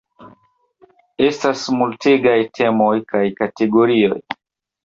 [1.25, 4.21] Estas multegaj temoj kaj kategorioj.